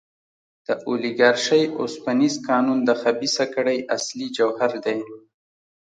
[0.65, 4.99] د اولیګارشۍ اوسپنیز قانون د خبیثه کړۍ اصلي جوهر دی.